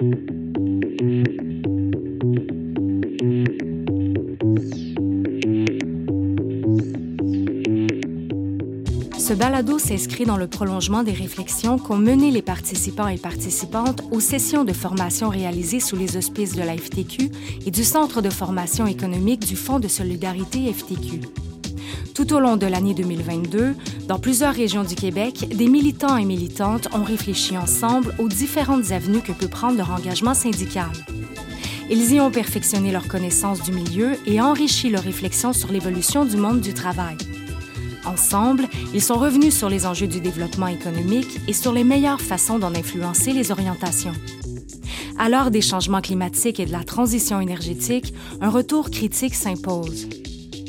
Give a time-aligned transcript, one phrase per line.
[0.00, 0.04] Ce
[9.34, 14.62] balado s'inscrit dans le prolongement des réflexions qu'ont menées les participants et participantes aux sessions
[14.62, 17.30] de formation réalisées sous les auspices de la FTQ
[17.66, 21.22] et du Centre de formation économique du Fonds de solidarité FTQ.
[22.18, 23.76] Tout au long de l'année 2022,
[24.08, 29.20] dans plusieurs régions du Québec, des militants et militantes ont réfléchi ensemble aux différentes avenues
[29.20, 30.90] que peut prendre leur engagement syndical.
[31.88, 36.36] Ils y ont perfectionné leur connaissance du milieu et enrichi leur réflexion sur l'évolution du
[36.36, 37.16] monde du travail.
[38.04, 42.58] Ensemble, ils sont revenus sur les enjeux du développement économique et sur les meilleures façons
[42.58, 44.14] d'en influencer les orientations.
[45.20, 50.08] À l'heure des changements climatiques et de la transition énergétique, un retour critique s'impose.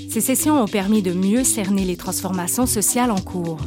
[0.09, 3.59] Ces sessions ont permis de mieux cerner les transformations sociales en cours.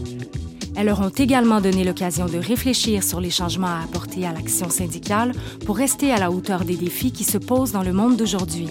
[0.74, 4.68] Elles leur ont également donné l'occasion de réfléchir sur les changements à apporter à l'action
[4.68, 5.32] syndicale
[5.64, 8.66] pour rester à la hauteur des défis qui se posent dans le monde d'aujourd'hui.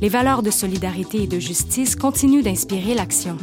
[0.00, 3.36] Les valeurs de solidarité et de justice continuent d'inspirer l'action.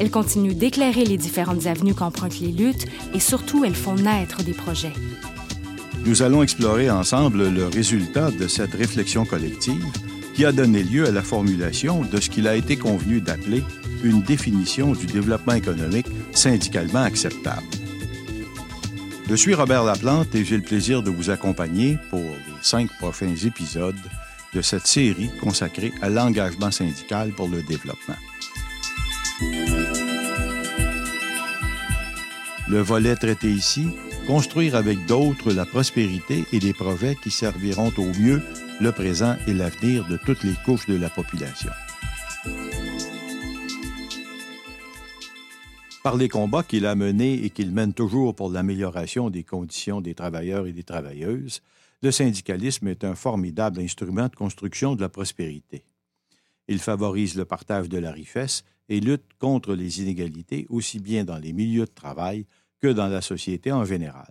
[0.00, 4.54] Elles continuent d'éclairer les différentes avenues qu'empruntent les luttes et surtout elles font naître des
[4.54, 4.94] projets.
[6.04, 9.86] Nous allons explorer ensemble le résultat de cette réflexion collective
[10.34, 13.62] qui a donné lieu à la formulation de ce qu'il a été convenu d'appeler
[14.02, 17.66] une définition du développement économique syndicalement acceptable.
[19.28, 23.34] Je suis Robert Laplante et j'ai le plaisir de vous accompagner pour les cinq prochains
[23.34, 23.96] épisodes
[24.52, 28.16] de cette série consacrée à l'engagement syndical pour le développement.
[32.68, 33.88] Le volet traité ici,
[34.26, 38.42] construire avec d'autres la prospérité et des projets qui serviront au mieux
[38.80, 41.70] le présent et l'avenir de toutes les couches de la population.
[46.02, 50.14] Par les combats qu'il a menés et qu'il mène toujours pour l'amélioration des conditions des
[50.14, 51.62] travailleurs et des travailleuses,
[52.02, 55.84] le syndicalisme est un formidable instrument de construction de la prospérité.
[56.68, 61.38] Il favorise le partage de la richesse et lutte contre les inégalités aussi bien dans
[61.38, 62.46] les milieux de travail
[62.82, 64.28] que dans la société en général.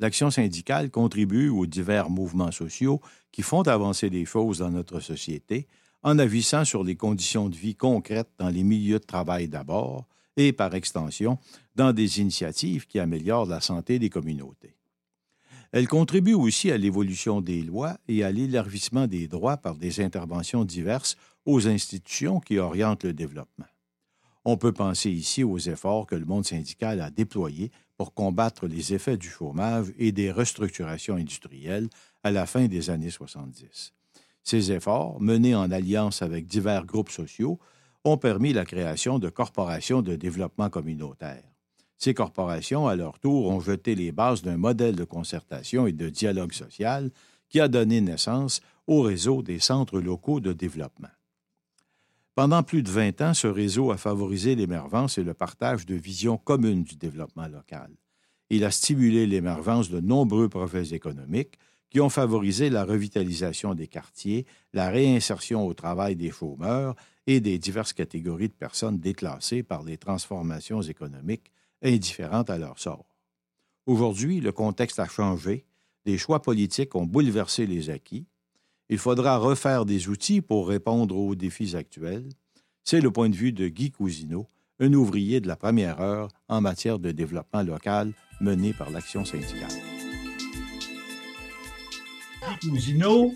[0.00, 3.00] L'action syndicale contribue aux divers mouvements sociaux
[3.30, 5.66] qui font avancer les choses dans notre société
[6.02, 10.06] en agissant sur les conditions de vie concrètes dans les milieux de travail d'abord
[10.36, 11.38] et, par extension,
[11.74, 14.76] dans des initiatives qui améliorent la santé des communautés.
[15.72, 20.64] Elle contribue aussi à l'évolution des lois et à l'élargissement des droits par des interventions
[20.64, 23.66] diverses aux institutions qui orientent le développement.
[24.50, 28.94] On peut penser ici aux efforts que le monde syndical a déployés pour combattre les
[28.94, 31.90] effets du chômage et des restructurations industrielles
[32.22, 33.92] à la fin des années 70.
[34.42, 37.58] Ces efforts, menés en alliance avec divers groupes sociaux,
[38.04, 41.44] ont permis la création de corporations de développement communautaire.
[41.98, 46.08] Ces corporations, à leur tour, ont jeté les bases d'un modèle de concertation et de
[46.08, 47.10] dialogue social
[47.50, 51.08] qui a donné naissance au réseau des centres locaux de développement.
[52.38, 56.36] Pendant plus de 20 ans, ce réseau a favorisé l'émergence et le partage de visions
[56.36, 57.90] communes du développement local.
[58.48, 61.58] Il a stimulé l'émergence de nombreux projets économiques
[61.90, 66.94] qui ont favorisé la revitalisation des quartiers, la réinsertion au travail des chômeurs
[67.26, 71.50] et des diverses catégories de personnes déclassées par les transformations économiques
[71.82, 73.16] indifférentes à leur sort.
[73.84, 75.64] Aujourd'hui, le contexte a changé,
[76.04, 78.28] les choix politiques ont bouleversé les acquis,
[78.88, 82.28] il faudra refaire des outils pour répondre aux défis actuels.
[82.84, 84.46] C'est le point de vue de Guy Cousineau,
[84.80, 89.68] un ouvrier de la première heure en matière de développement local mené par l'Action syndicale.
[92.60, 93.34] Guy Cousineau,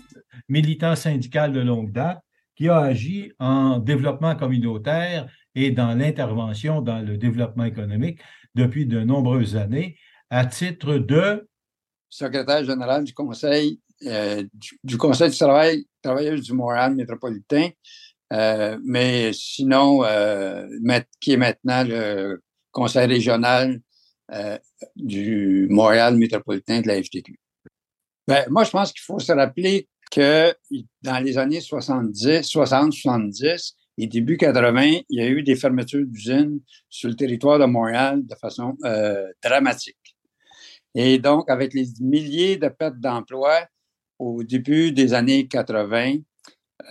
[0.49, 2.21] militant syndical de longue date,
[2.55, 8.19] qui a agi en développement communautaire et dans l'intervention dans le développement économique
[8.55, 9.97] depuis de nombreuses années,
[10.29, 11.47] à titre de
[12.09, 14.43] secrétaire général du Conseil euh,
[14.83, 15.85] du, Conseil du travail,
[16.41, 17.69] du Montréal métropolitain,
[18.31, 20.67] euh, mais sinon, euh,
[21.19, 22.41] qui est maintenant le
[22.71, 23.79] Conseil régional
[24.95, 27.37] du Montréal métropolitain de la FTQ.
[28.27, 30.55] Ben, moi, je pense qu'il faut se rappeler que
[31.01, 36.05] dans les années 70, 60, 70 et début 80, il y a eu des fermetures
[36.07, 36.59] d'usines
[36.89, 38.75] sur le territoire de Montréal de façon
[39.43, 39.97] dramatique.
[40.95, 43.67] Et donc, avec les milliers de pertes d'emplois,
[44.19, 46.17] au début des années 80,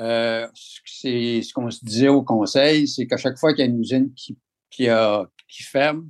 [0.00, 0.48] euh,
[0.84, 3.80] c'est ce qu'on se disait au conseil, c'est qu'à chaque fois qu'il y a une
[3.80, 4.38] usine qui,
[4.70, 4.88] qui,
[5.48, 6.08] qui ferme,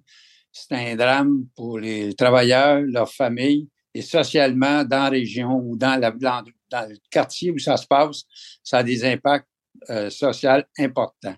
[0.53, 6.01] c'est un drame pour les travailleurs, leurs familles, et socialement, dans la région ou dans,
[6.01, 6.43] la, dans,
[6.89, 8.25] le quartier où ça se passe,
[8.63, 9.49] ça a des impacts
[9.91, 11.37] euh, sociaux importants.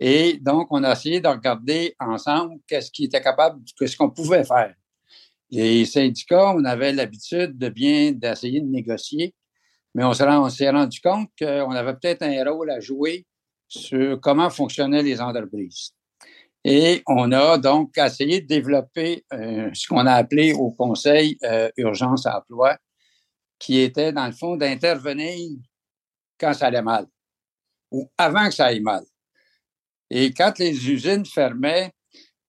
[0.00, 4.44] Et donc, on a essayé de regarder ensemble qu'est-ce qui était capable, qu'est-ce qu'on pouvait
[4.44, 4.74] faire.
[5.50, 9.34] Les syndicats, on avait l'habitude de bien d'essayer de négocier,
[9.94, 13.26] mais on s'est rendu compte qu'on avait peut-être un rôle à jouer
[13.68, 15.92] sur comment fonctionnaient les entreprises.
[16.64, 21.70] Et on a donc essayé de développer euh, ce qu'on a appelé au Conseil euh,
[21.76, 22.78] Urgence Emploi,
[23.58, 25.58] qui était dans le fond d'intervenir
[26.38, 27.06] quand ça allait mal
[27.90, 29.04] ou avant que ça aille mal.
[30.10, 31.92] Et quand les usines fermaient,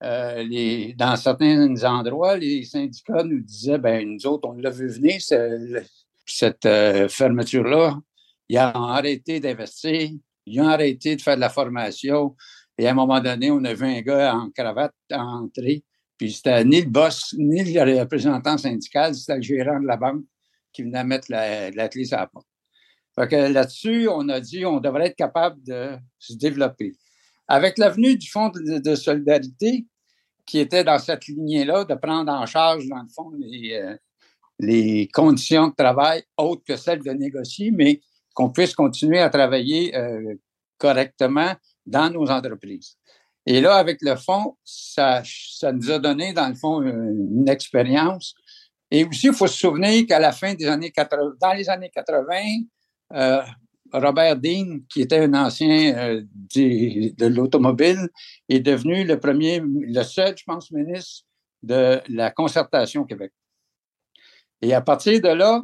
[0.06, 5.20] euh, dans certains endroits, les syndicats nous disaient, ben nous autres, on l'a vu venir,
[6.26, 8.00] cette euh, fermeture-là.
[8.50, 10.12] Ils ont arrêté d'investir,
[10.46, 12.36] ils ont arrêté de faire de la formation.
[12.78, 15.84] Et à un moment donné, on a vu un gars en cravate entrer,
[16.18, 20.24] puis c'était ni le boss, ni le représentant syndical, c'était le gérant de la banque
[20.72, 22.48] qui venait mettre la, la clé sur la porte.
[23.16, 26.94] Fait que là-dessus, on a dit on devrait être capable de se développer.
[27.48, 29.86] Avec l'avenue du Fonds de, solidarité,
[30.46, 33.96] qui était dans cette lignée-là, de prendre en charge, dans le fond, les, euh,
[34.60, 38.02] les conditions de travail autres que celles de négocier, mais
[38.34, 40.36] qu'on puisse continuer à travailler euh,
[40.78, 41.54] correctement
[41.86, 42.98] dans nos entreprises.
[43.46, 48.34] Et là, avec le fonds, ça, ça nous a donné, dans le fond, une, expérience.
[48.90, 51.92] Et aussi, il faut se souvenir qu'à la fin des années 80, dans les années
[51.94, 52.36] 80,
[53.14, 53.42] euh,
[53.94, 56.24] Robert Dean, qui était un ancien euh,
[56.56, 58.10] de l'automobile,
[58.50, 61.26] est devenu le premier, le seul, je pense, ministre
[61.64, 63.32] de la concertation Québec.
[64.62, 65.62] Et à partir de là,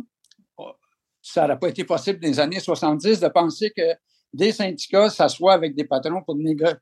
[1.21, 3.95] ça n'aurait pas été possible dans les années 70 de penser que
[4.33, 6.23] des syndicats s'assoient avec des patrons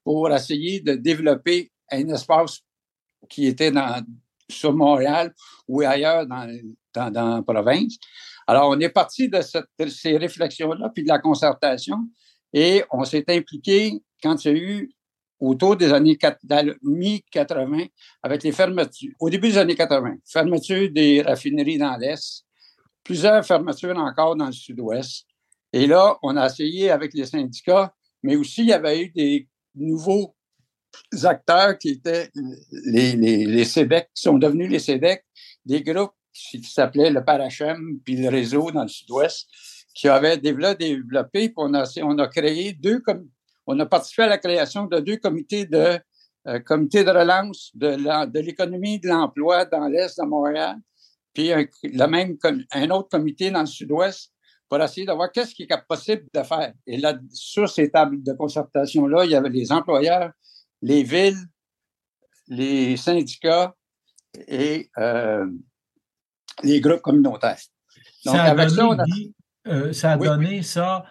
[0.04, 2.60] pour, essayer de développer un espace
[3.28, 3.72] qui était
[4.50, 5.34] sur Montréal
[5.68, 6.48] ou ailleurs dans,
[6.94, 7.98] dans, dans la province.
[8.50, 9.42] Alors, on est parti de,
[9.90, 11.98] ces réflexions-là, puis de la concertation,
[12.52, 14.92] et on s'est impliqué quand il y a eu,
[15.40, 16.18] autour des années
[16.82, 17.90] mi-80,
[18.24, 22.44] avec les fermetures, au début des années 80, fermeture des raffineries dans l'Est,
[23.04, 25.28] plusieurs fermetures encore dans le Sud-Ouest.
[25.72, 27.94] Et là, on a essayé avec les syndicats,
[28.24, 30.36] mais aussi il y avait eu des nouveaux
[31.22, 32.32] acteurs qui étaient
[32.88, 35.24] les, les, qui sont devenus les CEDEC,
[35.68, 36.14] des groupes
[36.52, 39.48] qui s'appelait le Parachem, puis le réseau dans le sud-ouest,
[39.94, 43.02] qui avait développé, on a, créé deux,
[43.68, 46.00] on a participé à la création de deux comités de,
[46.48, 50.78] euh, de relance de l'économie de l'emploi dans l'Est de Montréal,
[51.34, 51.66] puis un,
[52.08, 52.38] même,
[52.72, 54.32] un autre comité dans le sud-ouest
[54.68, 56.74] pour essayer de voir qu'est-ce qui est possible de faire.
[56.86, 60.32] Et là, sur ces tables de concertation-là, il y avait les employeurs,
[60.82, 61.44] les villes,
[62.48, 63.76] les syndicats
[64.48, 65.46] et euh,
[66.64, 67.58] les groupes communautaires.
[68.26, 71.06] Donc, ça a donné, ça, a donné ça,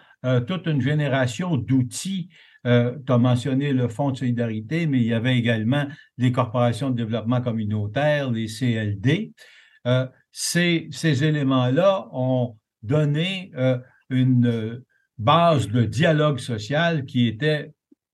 [0.47, 2.29] toute une génération d'outils.
[2.67, 5.87] Euh, tu as mentionné le Fonds de solidarité, mais il y avait également
[6.17, 9.31] les corporations de développement communautaire, les CLD.
[9.87, 13.77] Euh, ces, ces éléments-là ont donné euh,
[14.09, 14.83] une
[15.17, 17.71] base de dialogue social qui était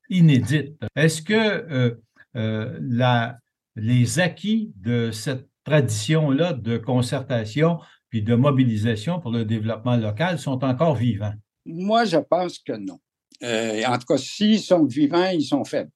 [0.10, 0.76] inédite.
[0.96, 1.98] Est-ce que
[2.34, 3.38] la,
[3.76, 7.80] les acquis de cette traditions-là de concertation
[8.10, 11.34] puis de mobilisation pour le développement local sont encore vivants?
[11.66, 13.00] Moi, je pense que non.
[13.44, 15.92] Euh, en tout cas, s'ils sont vivants, ils sont faibles.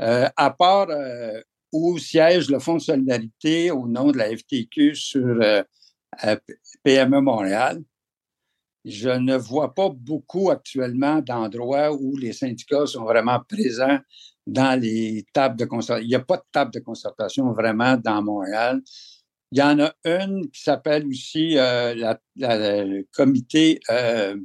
[0.00, 1.40] Euh, à part euh,
[1.72, 5.64] où siège le Fonds de solidarité au nom de la FTQ sur
[6.82, 7.82] PME Montréal,
[8.84, 13.98] je ne vois pas beaucoup actuellement d'endroits où les syndicats sont vraiment présents
[14.48, 16.04] dans les tables de concertation.
[16.04, 18.80] Il n'y a pas de table de concertation vraiment dans Montréal.
[19.52, 21.94] Il y en a une qui s'appelle aussi euh,
[22.36, 24.36] le comité euh,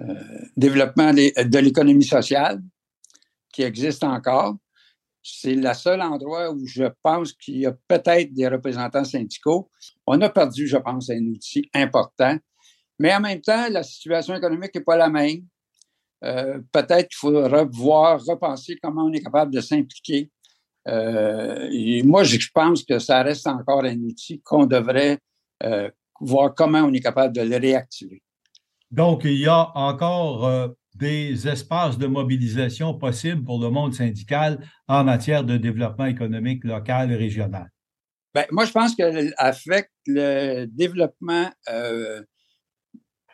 [0.00, 0.14] euh,
[0.56, 2.62] développement de l'économie sociale
[3.52, 4.56] qui existe encore.
[5.22, 9.70] C'est le seul endroit où je pense qu'il y a peut-être des représentants syndicaux.
[10.06, 12.36] On a perdu, je pense, un outil important.
[12.98, 15.46] Mais en même temps, la situation économique n'est pas la même.
[16.24, 20.30] Euh, peut-être qu'il faut revoir, repenser comment on est capable de s'impliquer.
[20.88, 25.18] Euh, moi, je pense que ça reste encore un outil qu'on devrait
[25.64, 28.22] euh, voir comment on est capable de le réactiver.
[28.90, 35.02] Donc, il y a encore des espaces de mobilisation possibles pour le monde syndical en
[35.02, 37.70] matière de développement économique local et régional.
[38.34, 41.50] Bien, moi, je pense qu'avec le développement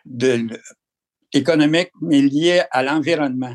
[0.04, 0.48] de,
[1.32, 3.54] économique, mais lié à l'environnement.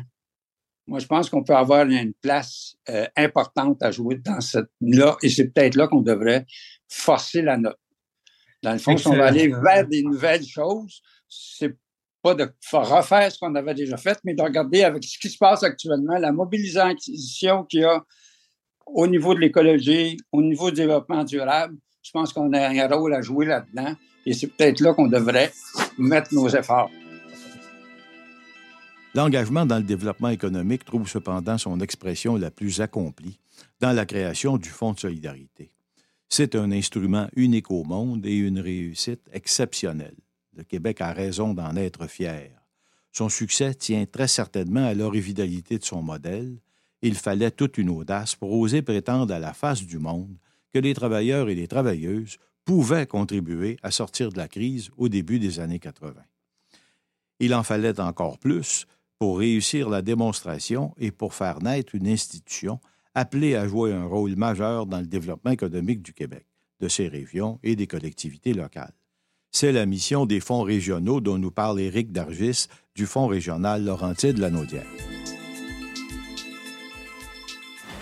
[0.86, 5.16] Moi, je pense qu'on peut avoir une place euh, importante à jouer dans cette là,
[5.22, 6.44] et c'est peut-être là qu'on devrait
[6.88, 7.78] forcer la note.
[8.62, 11.74] Dans le fond, si on va aller vers des nouvelles choses, c'est
[12.22, 15.36] pas de refaire ce qu'on avait déjà fait, mais de regarder avec ce qui se
[15.36, 18.02] passe actuellement, la mobilisation qu'il y a
[18.86, 23.14] au niveau de l'écologie, au niveau du développement durable, je pense qu'on a un rôle
[23.14, 23.94] à jouer là-dedans
[24.26, 25.52] et c'est peut-être là qu'on devrait
[25.98, 26.90] mettre nos efforts.
[29.14, 33.38] L'engagement dans le développement économique trouve cependant son expression la plus accomplie
[33.80, 35.70] dans la création du Fonds de solidarité.
[36.28, 40.16] C'est un instrument unique au monde et une réussite exceptionnelle.
[40.56, 42.50] Le Québec a raison d'en être fier.
[43.12, 46.58] Son succès tient très certainement à l'originalité de son modèle.
[47.00, 50.36] Il fallait toute une audace pour oser prétendre à la face du monde
[50.72, 55.38] que les travailleurs et les travailleuses pouvaient contribuer à sortir de la crise au début
[55.38, 56.14] des années 80.
[57.38, 58.86] Il en fallait encore plus
[59.18, 62.80] pour réussir la démonstration et pour faire naître une institution
[63.14, 66.46] appelée à jouer un rôle majeur dans le développement économique du Québec,
[66.80, 68.94] de ses régions et des collectivités locales.
[69.52, 72.66] C'est la mission des fonds régionaux dont nous parle Éric Dargis
[72.96, 75.13] du Fonds régional Laurentide-Lanaudière.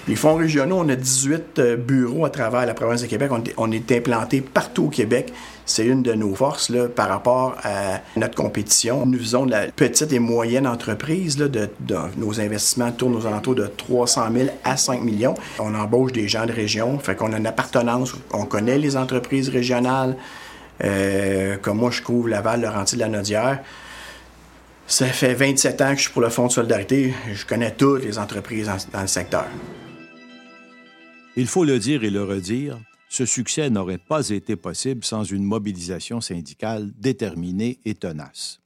[0.09, 3.31] Les fonds régionaux, on a 18 euh, bureaux à travers la province de Québec.
[3.57, 5.33] On est implanté partout au Québec.
[5.65, 9.07] C'est une de nos forces là, par rapport à notre compétition.
[9.07, 11.39] Nous faisons de la petite et moyenne entreprise.
[11.39, 11.69] Là, de,
[12.17, 15.35] nos investissements tournent aux alentours de 300 000 à 5 millions.
[15.61, 18.13] On embauche des gens de région, fait qu'on a une appartenance.
[18.33, 20.17] On connaît les entreprises régionales.
[20.83, 23.61] Euh, comme moi, je couvre Laval, Laurentides, la Nodière.
[24.89, 27.15] Ça fait 27 ans que je suis pour le Fonds de solidarité.
[27.33, 29.47] Je connais toutes les entreprises dans le secteur.
[31.35, 35.45] Il faut le dire et le redire, ce succès n'aurait pas été possible sans une
[35.45, 38.61] mobilisation syndicale déterminée et tenace.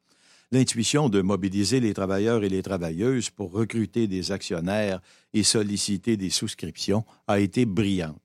[0.51, 5.01] L'intuition de mobiliser les travailleurs et les travailleuses pour recruter des actionnaires
[5.33, 8.21] et solliciter des souscriptions a été brillante.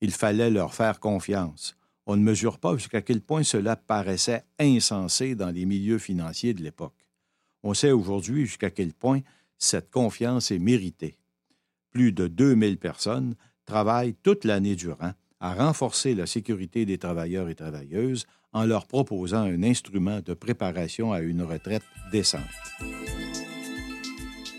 [0.00, 1.76] Il fallait leur faire confiance.
[2.06, 6.64] On ne mesure pas jusqu'à quel point cela paraissait insensé dans les milieux financiers de
[6.64, 7.06] l'époque.
[7.62, 9.20] On sait aujourd'hui jusqu'à quel point
[9.56, 11.16] cette confiance est méritée.
[11.92, 17.54] Plus de 2000 personnes travaille toute l'année durant à renforcer la sécurité des travailleurs et
[17.54, 22.40] travailleuses en leur proposant un instrument de préparation à une retraite décente.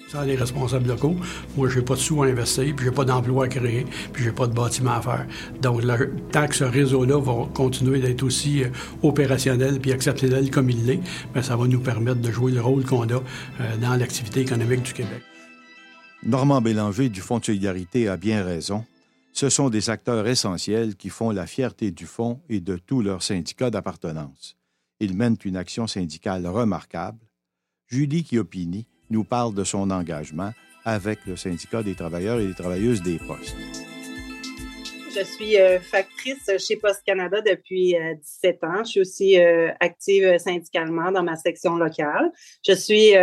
[0.08, 1.16] Ça, les responsables locaux,
[1.58, 3.86] moi, je n'ai pas de sous à investir, puis je n'ai pas d'emploi à créer,
[4.14, 5.26] puis je n'ai pas de bâtiment à faire.
[5.62, 5.82] Donc,
[6.32, 8.70] tant que ce réseau-là va continuer d'être aussi euh,
[9.02, 11.02] opérationnel puis exceptionnel comme il l'est,
[11.34, 14.84] ben, ça va nous permettre de jouer le rôle qu'on a euh, dans l'activité économique
[14.84, 15.24] du Québec.
[16.24, 18.86] Normand Bélanger du Fonds de solidarité a bien raison.
[19.36, 23.22] Ce sont des acteurs essentiels qui font la fierté du Fonds et de tous leurs
[23.22, 24.56] syndicats d'appartenance.
[25.02, 27.20] Ils mènent une action syndicale remarquable.
[27.86, 30.54] Julie Chiopini nous parle de son engagement
[30.86, 33.58] avec le syndicat des travailleurs et des travailleuses des postes.
[35.14, 37.94] Je suis euh, factrice chez Poste Canada depuis
[38.42, 38.84] 17 euh, ans.
[38.86, 42.32] Je suis aussi euh, active syndicalement dans ma section locale.
[42.66, 43.14] Je suis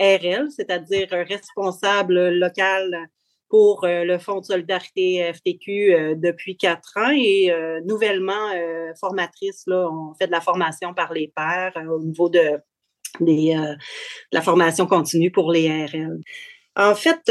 [0.00, 3.08] RL, c'est-à-dire responsable local
[3.52, 8.50] pour euh, le Fonds de solidarité FTQ euh, depuis quatre ans et euh, nouvellement
[8.98, 9.64] formatrice.
[9.66, 12.58] Là, on fait de la formation par les pairs au niveau de,
[13.20, 16.18] la formation continue pour les RL.
[16.76, 17.30] En fait,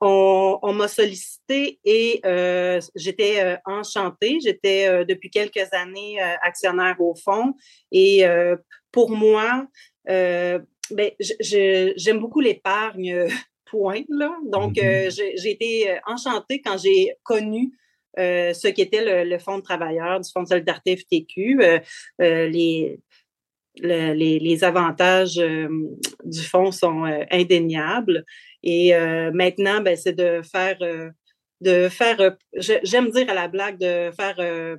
[0.00, 2.20] on, m'a sollicité et
[2.94, 4.38] j'étais enchantée.
[4.40, 7.54] J'étais depuis quelques années actionnaire au fond
[7.90, 8.24] et
[8.92, 9.66] pour moi,
[10.06, 13.26] ben, j'aime beaucoup l'épargne
[14.08, 14.36] Là.
[14.44, 15.06] Donc, mm-hmm.
[15.06, 17.72] euh, j'ai été euh, enchantée quand j'ai connu
[18.18, 21.60] euh, ce qu'était le, Fonds de travailleurs du Fonds de solidarité FTQ,
[22.18, 22.98] les,
[23.82, 28.24] les, avantages du fonds sont indéniables.
[28.62, 28.92] Et
[29.34, 30.78] maintenant, ben, c'est de faire,
[31.60, 34.78] de faire j'aime dire à la blague, de faire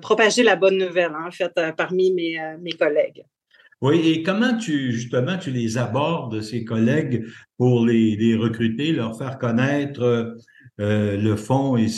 [0.00, 3.22] propager la bonne nouvelle, en fait, parmi mes, mes collègues.
[3.82, 7.26] Oui, et comment tu, justement, tu les abordes, ces collègues,
[7.58, 10.36] pour les, recruter, leur faire connaître
[10.80, 11.88] euh, le fonds et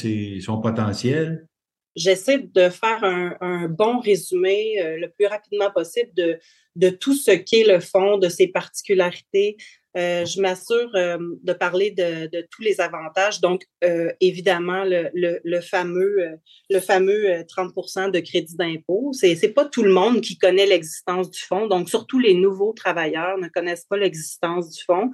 [0.40, 1.46] son potentiel?
[1.94, 3.02] J'essaie de faire
[3.40, 6.38] un, bon résumé euh, le plus rapidement possible de,
[6.76, 9.56] de tout ce qu'est le fonds, de ses particularités,
[9.98, 13.40] euh, je m'assure euh, de parler de, tous les avantages.
[13.40, 16.38] Donc, euh, évidemment, le, fameux,
[16.70, 19.10] le fameux 30% de crédit d'impôt.
[19.12, 21.66] Ce n'est pas tout le monde qui connaît l'existence du fonds.
[21.66, 25.10] Donc, surtout les nouveaux travailleurs ne connaissent pas l'existence du fonds.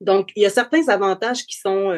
[0.00, 1.92] donc, il y a certains avantages qui sont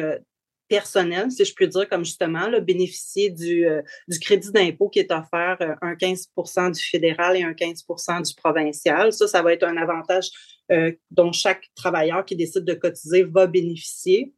[0.71, 5.11] personnel, si je puis dire, comme justement, bénéficier du, euh, du crédit d'impôt qui est
[5.11, 6.29] offert, euh, un 15
[6.73, 7.83] du fédéral et un 15
[8.25, 9.11] du provincial.
[9.11, 10.29] Ça, ça va être un avantage
[10.71, 14.33] euh, dont chaque travailleur qui décide de cotiser va bénéficier.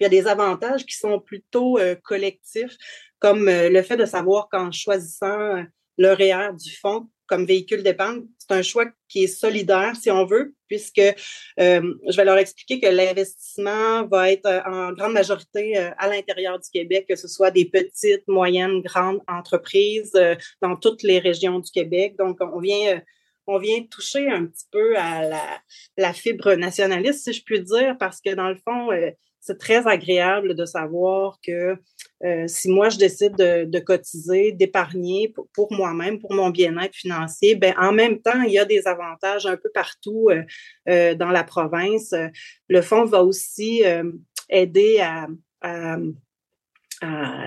[0.00, 2.76] Il y a des avantages qui sont plutôt collectifs,
[3.18, 5.62] comme le fait de savoir qu'en choisissant
[5.98, 10.52] REER du fonds, comme véhicule d'épargne, c'est un choix qui est solidaire, si on veut,
[10.66, 11.14] puisque euh,
[11.56, 16.58] je vais leur expliquer que l'investissement va être euh, en grande majorité euh, à l'intérieur
[16.58, 20.12] du Québec, que ce soit des petites, moyennes, grandes entreprises
[20.60, 22.16] dans toutes les régions du Québec.
[22.18, 23.00] Donc, on vient
[23.46, 25.42] on vient toucher un petit peu à la,
[25.96, 28.90] la, fibre nationaliste, si je puis dire, parce que dans le fond,
[29.40, 31.76] c'est très agréable de savoir que
[32.24, 37.74] euh, si moi je décide de, cotiser, d'épargner pour, moi-même, pour mon bien-être financier, ben
[37.78, 40.42] en même temps, il y a des avantages un peu partout euh,
[40.88, 42.14] euh, dans la province.
[42.68, 43.82] Le fonds va aussi
[44.50, 45.26] aider à,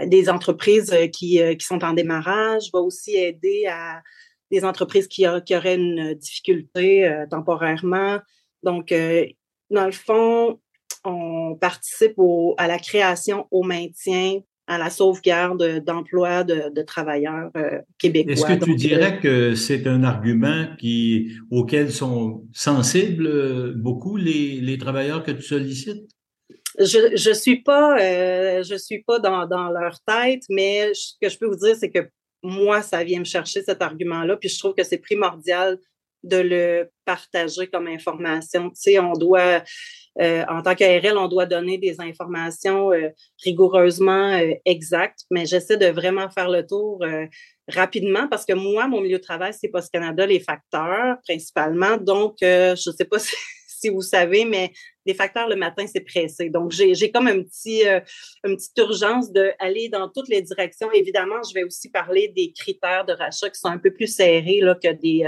[0.06, 4.02] des entreprises qui, qui, sont en démarrage, va aussi aider à
[4.50, 8.20] des entreprises qui, qui auraient une difficulté temporairement.
[8.64, 8.94] Donc,
[9.70, 10.60] dans le fond,
[11.06, 12.16] on participe
[12.58, 18.34] à la création, au maintien, à la sauvegarde d'emplois de, travailleurs euh, québécois.
[18.34, 24.16] Est-ce que tu euh, dirais que c'est un argument qui, auquel sont sensibles euh, beaucoup
[24.16, 26.10] les, travailleurs que tu sollicites?
[26.80, 27.98] Je je suis pas
[28.64, 31.92] je suis pas dans, dans, leur tête, mais ce que je peux vous dire, c'est
[31.92, 32.10] que
[32.42, 35.78] moi, ça vient me chercher cet argument-là, puis je trouve que c'est primordial
[36.24, 38.70] de le partager comme information.
[38.70, 39.62] Tu sais, on doit
[40.22, 43.10] euh, en tant qu'ARL, on doit donner des informations euh,
[43.44, 47.04] rigoureusement euh, exactes, mais j'essaie de vraiment faire le tour
[47.68, 51.98] rapidement parce que moi, mon milieu de travail, c'est Post Canada, les facteurs principalement.
[51.98, 53.36] Donc, je ne sais pas si,
[53.90, 54.72] vous savez, mais
[55.06, 56.50] les facteurs le matin, c'est pressé.
[56.50, 57.84] Donc, j'ai comme un petit,
[58.46, 60.90] une petite urgence d'aller dans toutes les directions.
[60.94, 64.62] Évidemment, je vais aussi parler des critères de rachat qui sont un peu plus serrés
[64.62, 65.28] là, que des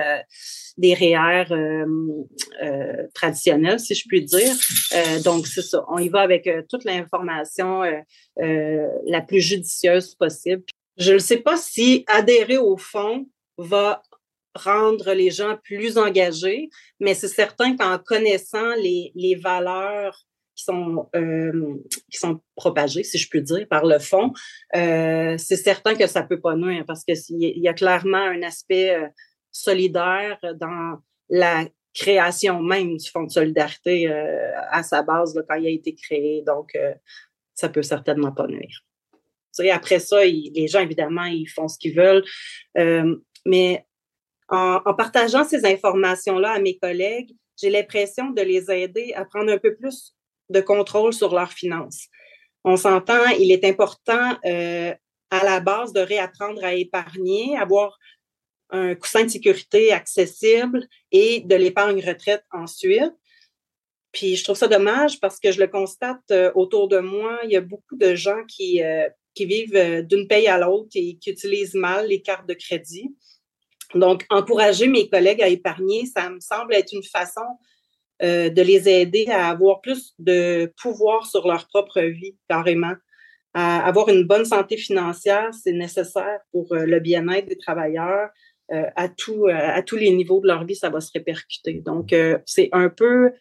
[0.78, 1.86] des REER euh,
[2.62, 4.54] euh, traditionnels, si je puis dire.
[4.94, 5.84] Euh, donc, c'est ça.
[5.90, 7.82] On y va avec toute l'information
[8.38, 10.64] la plus judicieuse possible.
[10.98, 14.02] Je ne sais pas si adhérer au fond va
[14.56, 16.70] rendre les gens plus engagés,
[17.00, 20.18] mais c'est certain qu'en connaissant les, les valeurs
[20.56, 24.32] qui sont qui sont propagées, si je puis dire, par le fond,
[24.74, 28.98] c'est certain que ça peut pas nuire parce que il y a clairement un aspect
[29.52, 35.65] solidaire dans la création même du Fonds de solidarité euh, à sa base quand il
[35.65, 36.44] a été créé.
[36.46, 36.94] Donc, euh,
[37.54, 38.84] ça peut certainement pas nuire.
[39.72, 42.24] après ça, les gens, évidemment, ils font ce qu'ils veulent.
[42.78, 43.15] Euh,
[43.46, 43.85] mais
[44.49, 47.31] en, partageant ces informations-là à mes collègues,
[47.62, 50.13] j'ai l'impression de les aider à prendre un peu plus
[50.49, 52.08] de contrôle sur leurs finances.
[52.63, 57.97] On s'entend, il est important à la base de réapprendre à épargner, avoir
[58.69, 63.13] un coussin de sécurité accessible et de l'épargne retraite ensuite.
[64.12, 67.51] Puis je trouve ça dommage parce que je le constate euh, autour de moi, il
[67.51, 71.17] y a beaucoup de gens qui, euh, qui vivent euh, d'une paye à l'autre et
[71.17, 73.13] qui utilisent mal les cartes de crédit.
[73.93, 77.45] Donc, encourager mes collègues à épargner, ça me semble être une façon
[78.21, 82.93] de les aider à avoir plus de pouvoir sur leur propre vie, carrément.
[83.54, 88.30] À avoir une bonne santé financière, c'est nécessaire pour le bien-être des travailleurs,
[88.71, 91.84] euh, à, euh, à tous les niveaux de leur vie, ça va se répercuter.
[91.86, 93.32] Donc, euh, c'est un peu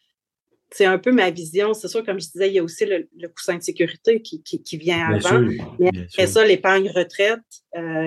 [0.74, 1.72] c'est un peu ma vision.
[1.72, 4.76] C'est sûr, comme je disais, il y a aussi le, coussin de sécurité qui, qui,
[4.76, 5.40] vient avant.
[5.78, 7.40] mais après ça, l'épargne retraite,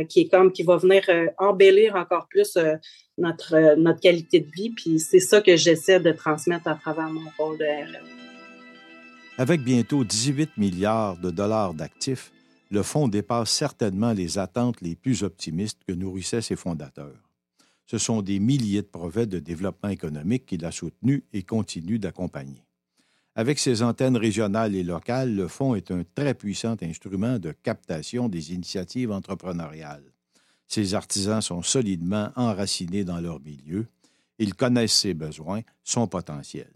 [0.09, 1.03] qui est comme qui va venir
[1.37, 2.57] embellir encore plus
[3.17, 4.71] notre, notre qualité de vie.
[4.71, 8.05] Puis c'est ça que j'essaie de transmettre à travers mon rôle de RM.
[9.37, 12.33] Avec bientôt 18 milliards de dollars d'actifs,
[12.69, 17.26] le fonds dépasse certainement les attentes les plus optimistes que nourrissaient ses fondateurs.
[17.87, 22.63] Ce sont des milliers de projets de développement économique qu'il a soutenus et continue d'accompagner.
[23.33, 28.29] Avec ses antennes régionales et locales, le fonds est un très puissant instrument de captation
[28.29, 30.11] des initiatives entrepreneuriales.
[30.67, 33.87] Ses artisans sont solidement enracinés dans leur milieu.
[34.37, 36.71] Ils connaissent ses besoins, son potentiel.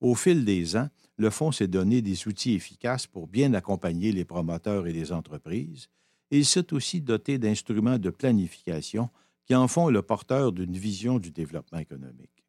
[0.00, 4.24] Au fil des ans, le Fonds s'est donné des outils efficaces pour bien accompagner les
[4.24, 5.88] promoteurs et les entreprises,
[6.30, 9.08] il s'est aussi doté d'instruments de planification
[9.48, 12.44] qui en font le porteur d'une vision du développement économique.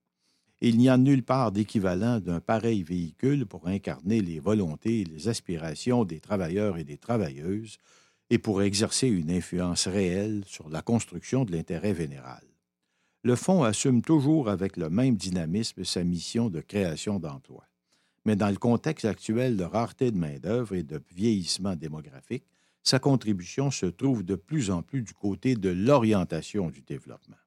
[0.61, 5.29] il n'y a nulle part d'équivalent d'un pareil véhicule pour incarner les volontés et les
[5.29, 7.77] aspirations des travailleurs et des travailleuses
[8.29, 12.43] et pour exercer une influence réelle sur la construction de l'intérêt général.
[13.23, 17.69] Le Fonds assume toujours avec le même dynamisme sa mission de création d'emplois
[18.25, 22.45] mais dans le contexte actuel de rareté de main-d'œuvre et de vieillissement démographique,
[22.83, 27.37] sa contribution se trouve de plus en plus du côté de l'orientation du développement.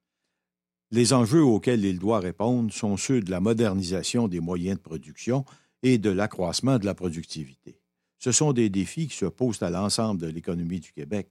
[0.91, 5.45] Les enjeux auxquels il doit répondre sont ceux de la modernisation des moyens de production
[5.83, 7.81] et de l'accroissement de la productivité.
[8.19, 11.29] Ce sont des défis qui se posent à l'ensemble de l'économie du Québec,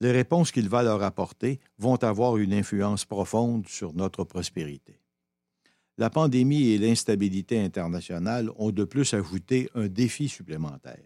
[0.00, 5.00] les réponses qu'il va leur apporter vont avoir une influence profonde sur notre prospérité.
[5.96, 11.04] La pandémie et l'instabilité internationale ont de plus ajouté un défi supplémentaire,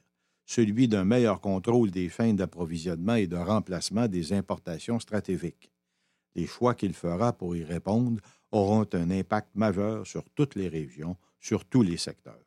[0.52, 5.70] celui d'un meilleur contrôle des fins d'approvisionnement et de remplacement des importations stratégiques.
[6.34, 11.16] Les choix qu'il fera pour y répondre auront un impact majeur sur toutes les régions,
[11.40, 12.44] sur tous les secteurs.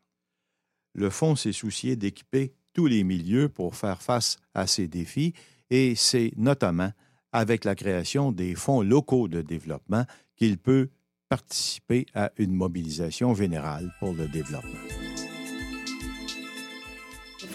[0.93, 5.33] Le Fonds s'est soucié d'équiper tous les milieux pour faire face à ces défis
[5.71, 6.91] et c'est notamment
[7.31, 10.89] avec la création des fonds locaux de développement qu'il peut
[11.27, 15.04] participer à une mobilisation générale pour le développement.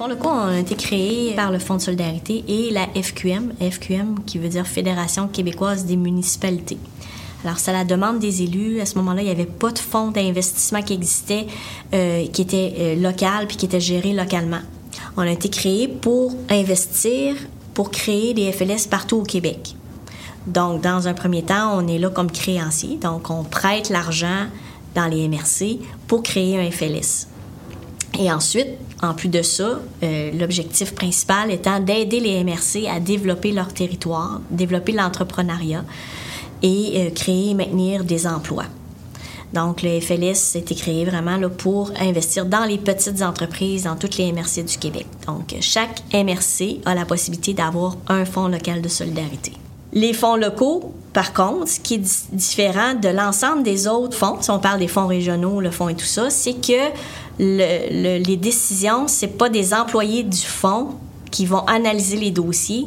[0.01, 4.21] Les fonds locaux ont été créés par le Fonds de solidarité et la FQM, FQM
[4.25, 6.79] qui veut dire Fédération québécoise des municipalités.
[7.45, 8.81] Alors, c'est la demande des élus.
[8.81, 11.47] À ce moment-là, il n'y avait pas de fonds d'investissement qui existait,
[11.93, 14.61] euh, qui était euh, local puis qui était géré localement.
[15.19, 17.37] On a été créé pour investir,
[17.75, 19.77] pour créer des FLS partout au Québec.
[20.47, 22.97] Donc, dans un premier temps, on est là comme créancier.
[22.97, 24.47] Donc, on prête l'argent
[24.95, 27.27] dans les MRC pour créer un FLS.
[28.21, 28.69] Et ensuite,
[29.03, 34.43] en plus de ça, euh, l'objectif principal étant d'aider les MRC à développer leur territoire,
[34.51, 35.85] développer l'entrepreneuriat
[36.63, 38.67] et euh, créer et maintenir des emplois.
[39.55, 43.97] Donc, le FLS a été créé vraiment là, pour investir dans les petites entreprises, dans
[43.97, 45.07] toutes les MRC du Québec.
[45.27, 49.53] Donc, chaque MRC a la possibilité d'avoir un fonds local de solidarité.
[49.93, 54.51] Les fonds locaux, par contre, ce qui est différent de l'ensemble des autres fonds, si
[54.51, 56.91] on parle des fonds régionaux, le fonds et tout ça, c'est que
[57.41, 60.89] le, les décisions, c'est pas des employés du fonds
[61.31, 62.87] qui vont analyser les dossiers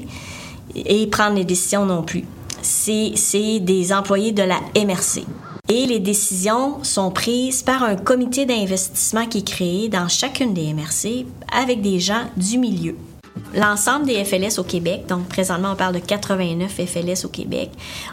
[0.76, 2.26] et prendre les décisions non plus.
[2.62, 5.26] C'est des employés de la MRC.
[5.70, 10.74] Et les décisions sont prises par un comité d'investissement qui est créé dans chacune des
[10.74, 12.96] MRC avec des gens du milieu.
[13.56, 17.70] L'ensemble des FLS au Québec, donc présentement on parle de 89 FLS au Québec,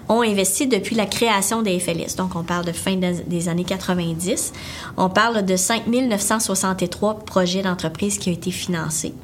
[0.09, 2.17] ont investi depuis la création des FLS.
[2.17, 4.53] Donc on parle de fin des années 90.
[4.97, 9.15] On parle de 5 963 projets d'entreprise qui ont été financés,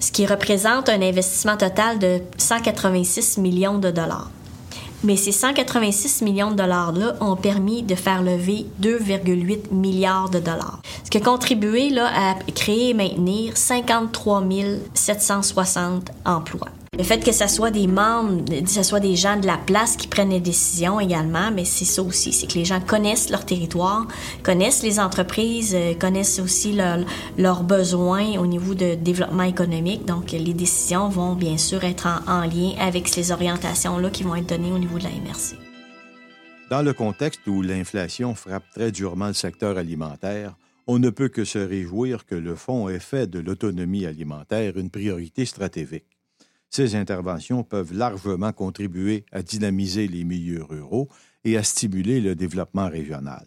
[0.00, 4.30] ce qui représente un investissement total de 186 millions de dollars.
[5.04, 10.80] Mais ces 186 millions de dollars-là ont permis de faire lever 2,8 milliards de dollars.
[11.04, 14.42] Ce qui a contribué là, à créer et maintenir 53
[14.94, 16.68] 760 emplois.
[16.98, 19.96] Le fait que ce soit des membres, que ce soit des gens de la place
[19.96, 23.46] qui prennent les décisions également, mais c'est ça aussi, c'est que les gens connaissent leur
[23.46, 24.08] territoire,
[24.42, 26.76] connaissent les entreprises, euh, connaissent aussi
[27.36, 30.06] leurs besoins au niveau de développement économique.
[30.06, 34.34] Donc, les décisions vont bien sûr être en, en lien avec ces orientations-là qui vont
[34.34, 35.54] être données au niveau de la MRC.
[36.68, 40.56] Dans le contexte où l'inflation frappe très durement le secteur alimentaire,
[40.88, 44.90] on ne peut que se réjouir que le Fonds ait fait de l'autonomie alimentaire une
[44.90, 46.17] priorité stratégique.
[46.70, 51.08] Ces interventions peuvent largement contribuer à dynamiser les milieux ruraux
[51.44, 53.46] et à stimuler le développement régional.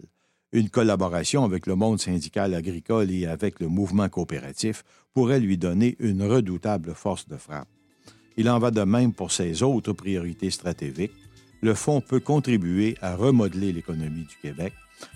[0.54, 5.96] Une collaboration avec le monde syndical agricole et avec le mouvement coopératif pourrait lui donner
[6.00, 7.70] une redoutable force de frappe.
[8.38, 11.14] Il en va de même pour ses autres priorités stratégiques.
[11.62, 14.74] Le Fonds peut contribuer à remodeler l'économie du Québec.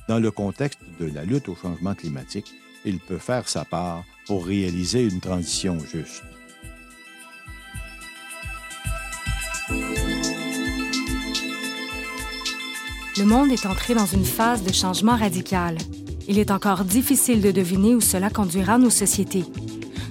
[0.07, 2.53] Dans le contexte de la lutte au changement climatique,
[2.85, 6.23] il peut faire sa part pour réaliser une transition juste.
[13.25, 15.79] Le monde est entré dans une phase de changement radical.
[16.27, 19.45] Il est encore difficile de deviner où cela conduira nos sociétés.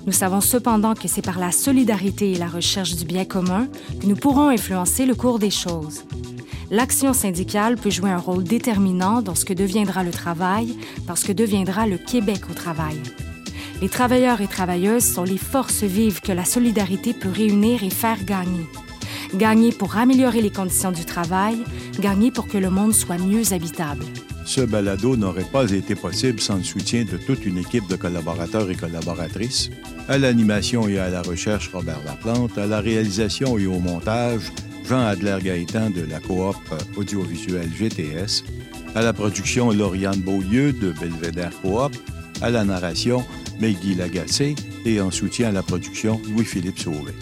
[0.04, 3.68] Nous savons cependant que c'est par la solidarité et la recherche du bien commun
[4.00, 6.02] que nous pourrons influencer le cours des choses.
[6.72, 11.24] L'action syndicale peut jouer un rôle déterminant dans ce que deviendra le travail, dans ce
[11.24, 13.00] que deviendra le Québec au travail.
[13.80, 18.24] Les travailleurs et travailleuses sont les forces vives que la solidarité peut réunir et faire
[18.24, 18.66] gagner.
[19.36, 21.56] Gagner pour améliorer les conditions du travail,
[21.98, 24.04] gagner pour que le monde soit mieux habitable.
[24.46, 28.70] Ce balado n'aurait pas été possible sans le soutien de toute une équipe de collaborateurs
[28.70, 29.70] et collaboratrices.
[30.08, 32.56] À l'animation et à la recherche, Robert Laplante.
[32.58, 34.52] À la réalisation et au montage,
[34.88, 36.56] Jean Adler-Gaëtan de la coop
[36.96, 38.44] audiovisuelle GTS.
[38.94, 41.92] À la production, Lauriane Beaulieu de Belvédère Coop.
[42.40, 43.24] À la narration,
[43.60, 44.54] Maggie Lagacé.
[44.84, 47.14] Et en soutien à la production, Louis-Philippe Sauvé.